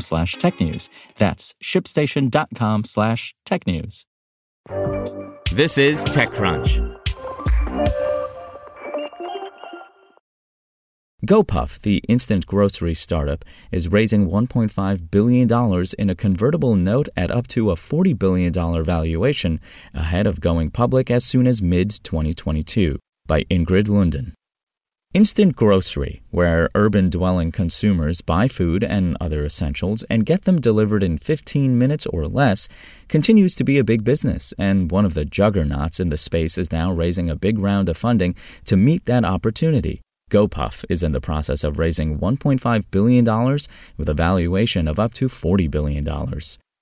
slash 0.00 0.36
technews. 0.36 0.88
That's 1.18 1.54
shipstation.com 1.62 2.84
slash 2.84 3.34
technews. 3.46 4.04
This 5.52 5.78
is 5.78 6.04
TechCrunch. 6.04 6.94
GoPuff, 11.24 11.80
the 11.80 12.02
instant 12.06 12.46
grocery 12.46 12.94
startup, 12.94 13.46
is 13.72 13.88
raising 13.88 14.28
$1.5 14.28 15.10
billion 15.10 15.84
in 15.98 16.10
a 16.10 16.14
convertible 16.14 16.76
note 16.76 17.08
at 17.16 17.30
up 17.30 17.46
to 17.48 17.70
a 17.70 17.76
$40 17.76 18.18
billion 18.18 18.52
valuation 18.84 19.58
ahead 19.94 20.26
of 20.26 20.40
going 20.40 20.70
public 20.70 21.10
as 21.10 21.24
soon 21.24 21.46
as 21.46 21.62
mid 21.62 21.90
2022 22.02 22.98
by 23.26 23.44
Ingrid 23.44 23.84
Lunden. 23.84 24.32
Instant 25.14 25.54
grocery, 25.54 26.22
where 26.32 26.68
urban 26.74 27.08
dwelling 27.08 27.52
consumers 27.52 28.20
buy 28.20 28.48
food 28.48 28.82
and 28.82 29.16
other 29.20 29.44
essentials 29.44 30.02
and 30.10 30.26
get 30.26 30.42
them 30.42 30.60
delivered 30.60 31.04
in 31.04 31.18
15 31.18 31.78
minutes 31.78 32.04
or 32.06 32.26
less, 32.26 32.66
continues 33.08 33.54
to 33.54 33.62
be 33.62 33.78
a 33.78 33.84
big 33.84 34.02
business, 34.02 34.52
and 34.58 34.90
one 34.90 35.04
of 35.04 35.14
the 35.14 35.24
juggernauts 35.24 36.00
in 36.00 36.08
the 36.08 36.16
space 36.16 36.58
is 36.58 36.72
now 36.72 36.90
raising 36.90 37.30
a 37.30 37.36
big 37.36 37.60
round 37.60 37.88
of 37.88 37.96
funding 37.96 38.34
to 38.64 38.76
meet 38.76 39.04
that 39.04 39.24
opportunity. 39.24 40.00
GoPuff 40.32 40.84
is 40.88 41.04
in 41.04 41.12
the 41.12 41.20
process 41.20 41.62
of 41.62 41.78
raising 41.78 42.18
$1.5 42.18 42.84
billion 42.90 43.24
with 43.96 44.08
a 44.08 44.14
valuation 44.14 44.88
of 44.88 44.98
up 44.98 45.14
to 45.14 45.28
$40 45.28 45.70
billion. 45.70 46.04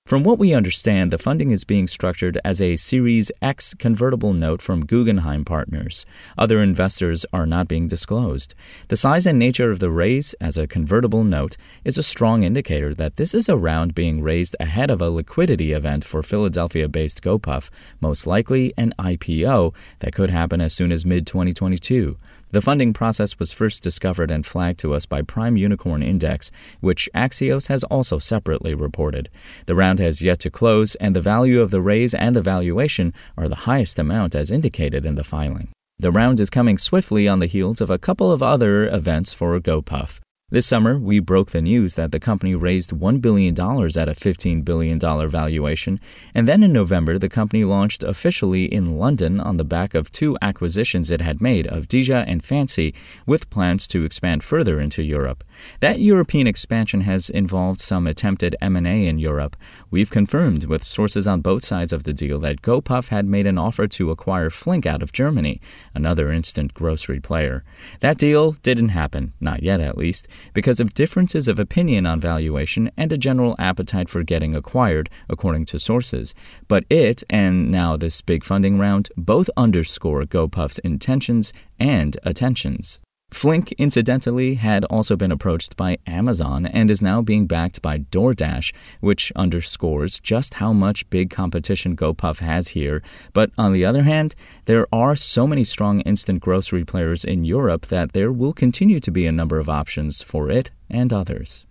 From 0.05 0.23
what 0.23 0.37
we 0.37 0.53
understand, 0.53 1.11
the 1.11 1.17
funding 1.17 1.51
is 1.51 1.63
being 1.63 1.87
structured 1.87 2.37
as 2.43 2.61
a 2.61 2.75
Series 2.75 3.31
X 3.41 3.73
convertible 3.73 4.33
note 4.33 4.61
from 4.61 4.85
Guggenheim 4.85 5.45
Partners. 5.45 6.05
Other 6.37 6.61
investors 6.61 7.25
are 7.31 7.45
not 7.45 7.69
being 7.69 7.87
disclosed. 7.87 8.53
The 8.89 8.97
size 8.97 9.25
and 9.25 9.39
nature 9.39 9.71
of 9.71 9.79
the 9.79 9.89
raise 9.89 10.33
as 10.41 10.57
a 10.57 10.67
convertible 10.67 11.23
note 11.23 11.55
is 11.85 11.97
a 11.97 12.03
strong 12.03 12.43
indicator 12.43 12.93
that 12.93 13.15
this 13.15 13.33
is 13.33 13.47
a 13.47 13.55
round 13.55 13.95
being 13.95 14.21
raised 14.21 14.57
ahead 14.59 14.91
of 14.91 15.01
a 15.01 15.09
liquidity 15.09 15.71
event 15.71 16.03
for 16.03 16.21
Philadelphia 16.21 16.89
based 16.89 17.23
GoPuff, 17.23 17.69
most 18.01 18.27
likely 18.27 18.73
an 18.75 18.93
IPO 18.99 19.73
that 19.99 20.13
could 20.13 20.29
happen 20.29 20.59
as 20.59 20.73
soon 20.73 20.91
as 20.91 21.05
mid 21.05 21.25
2022. 21.25 22.17
The 22.53 22.61
funding 22.61 22.93
process 22.93 23.39
was 23.39 23.51
first 23.51 23.81
discovered 23.81 24.29
and 24.29 24.45
flagged 24.45 24.77
to 24.81 24.93
us 24.93 25.07
by 25.07 25.23
Prime 25.23 25.57
Unicorn 25.57 26.03
Index, 26.03 26.51
which 26.81 27.09
Axios 27.15 27.67
has 27.67 27.83
also 27.85 28.19
separately 28.19 28.75
reported. 28.75 29.27
The 29.65 29.73
round 29.73 29.97
has 29.97 30.21
yet 30.21 30.37
to 30.41 30.51
close, 30.51 30.93
and 30.95 31.15
the 31.15 31.19
value 31.19 31.61
of 31.61 31.71
the 31.71 31.81
raise 31.81 32.13
and 32.13 32.35
the 32.35 32.43
valuation 32.43 33.11
are 33.35 33.49
the 33.49 33.65
highest 33.65 33.97
amount 33.97 34.35
as 34.35 34.51
indicated 34.51 35.03
in 35.03 35.15
the 35.15 35.23
filing. 35.23 35.69
The 35.97 36.11
round 36.11 36.39
is 36.39 36.51
coming 36.51 36.77
swiftly 36.77 37.27
on 37.27 37.39
the 37.39 37.47
heels 37.47 37.81
of 37.81 37.89
a 37.89 37.97
couple 37.97 38.31
of 38.31 38.43
other 38.43 38.87
events 38.87 39.33
for 39.33 39.59
GoPuff. 39.59 40.19
This 40.53 40.67
summer, 40.67 40.99
we 40.99 41.17
broke 41.17 41.49
the 41.49 41.63
news 41.63 41.95
that 41.95 42.11
the 42.11 42.19
company 42.19 42.53
raised 42.53 42.91
$1 42.91 43.19
billion 43.19 43.53
at 43.53 44.07
a 44.07 44.13
$15 44.13 44.63
billion 44.63 44.99
valuation, 44.99 45.99
and 46.35 46.47
then 46.47 46.61
in 46.61 46.71
November, 46.71 47.17
the 47.17 47.27
company 47.27 47.63
launched 47.63 48.03
officially 48.03 48.65
in 48.65 48.99
London 48.99 49.39
on 49.39 49.57
the 49.57 49.63
back 49.63 49.95
of 49.95 50.11
two 50.11 50.37
acquisitions 50.43 51.09
it 51.09 51.21
had 51.21 51.41
made 51.41 51.65
of 51.65 51.87
Dija 51.87 52.23
and 52.27 52.45
Fancy, 52.45 52.93
with 53.25 53.49
plans 53.49 53.87
to 53.87 54.05
expand 54.05 54.43
further 54.43 54.79
into 54.79 55.01
Europe. 55.01 55.43
That 55.79 56.01
European 56.01 56.45
expansion 56.45 57.01
has 57.01 57.31
involved 57.31 57.79
some 57.79 58.05
attempted 58.05 58.55
M&A 58.61 59.07
in 59.07 59.17
Europe. 59.17 59.55
We've 59.89 60.11
confirmed 60.11 60.65
with 60.65 60.83
sources 60.83 61.25
on 61.25 61.41
both 61.41 61.65
sides 61.65 61.91
of 61.91 62.03
the 62.03 62.13
deal 62.13 62.39
that 62.41 62.61
GoPuff 62.61 63.07
had 63.07 63.25
made 63.25 63.47
an 63.47 63.57
offer 63.57 63.87
to 63.87 64.11
acquire 64.11 64.51
Flink 64.51 64.85
out 64.85 65.01
of 65.01 65.13
Germany, 65.13 65.59
another 65.95 66.31
instant 66.31 66.75
grocery 66.75 67.19
player. 67.19 67.63
That 68.01 68.19
deal 68.19 68.51
didn't 68.51 68.89
happen, 68.89 69.33
not 69.39 69.63
yet 69.63 69.79
at 69.79 69.97
least 69.97 70.27
because 70.53 70.79
of 70.79 70.93
differences 70.93 71.47
of 71.47 71.59
opinion 71.59 72.05
on 72.05 72.19
valuation 72.19 72.91
and 72.97 73.11
a 73.11 73.17
general 73.17 73.55
appetite 73.59 74.09
for 74.09 74.23
getting 74.23 74.55
acquired, 74.55 75.09
according 75.29 75.65
to 75.65 75.79
sources. 75.79 76.35
But 76.67 76.85
it, 76.89 77.23
and 77.29 77.71
now 77.71 77.97
this 77.97 78.21
big 78.21 78.43
funding 78.43 78.77
round, 78.77 79.09
both 79.15 79.49
underscore 79.55 80.23
GoPuff's 80.23 80.79
intentions 80.79 81.53
and 81.79 82.17
attentions. 82.23 82.99
Flink, 83.33 83.71
incidentally, 83.73 84.55
had 84.55 84.85
also 84.85 85.15
been 85.15 85.31
approached 85.31 85.75
by 85.75 85.97
Amazon 86.05 86.65
and 86.67 86.91
is 86.91 87.01
now 87.01 87.21
being 87.21 87.47
backed 87.47 87.81
by 87.81 87.97
DoorDash, 87.97 88.73
which 89.01 89.31
underscores 89.35 90.19
just 90.19 90.55
how 90.55 90.71
much 90.71 91.09
big 91.09 91.29
competition 91.29 91.95
GoPuff 91.95 92.39
has 92.39 92.69
here. 92.69 93.01
But 93.33 93.49
on 93.57 93.73
the 93.73 93.83
other 93.83 94.03
hand, 94.03 94.35
there 94.65 94.87
are 94.93 95.15
so 95.15 95.47
many 95.47 95.63
strong 95.63 96.01
instant 96.01 96.41
grocery 96.41 96.85
players 96.85 97.25
in 97.25 97.43
Europe 97.43 97.87
that 97.87 98.13
there 98.13 98.31
will 98.31 98.53
continue 98.53 98.99
to 98.99 99.11
be 99.11 99.25
a 99.25 99.31
number 99.31 99.57
of 99.59 99.67
options 99.67 100.21
for 100.21 100.49
it 100.49 100.71
and 100.89 101.11
others. 101.11 101.65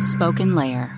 Spoken 0.00 0.54
Layer. 0.54 0.97